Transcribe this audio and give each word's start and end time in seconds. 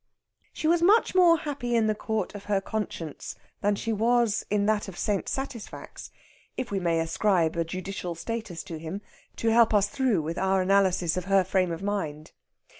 She 0.51 0.65
was 0.65 0.81
much 0.81 1.13
more 1.13 1.37
happy 1.37 1.75
in 1.75 1.85
the 1.85 1.93
court 1.93 2.33
of 2.33 2.45
her 2.45 2.59
conscience 2.59 3.35
than 3.61 3.75
she 3.75 3.93
was 3.93 4.43
in 4.49 4.65
that 4.65 4.87
of 4.87 4.97
St. 4.97 5.27
Satisfax 5.27 6.09
if 6.57 6.71
we 6.71 6.79
may 6.79 6.99
ascribe 6.99 7.55
a 7.55 7.63
judicial 7.63 8.15
status 8.15 8.63
to 8.63 8.79
him, 8.79 9.01
to 9.35 9.49
help 9.51 9.75
us 9.75 9.87
through 9.89 10.23
with 10.23 10.39
our 10.39 10.59
analysis 10.63 11.17
of 11.17 11.25
her 11.25 11.43
frame 11.43 11.71
of 11.71 11.83
mind. 11.83 12.31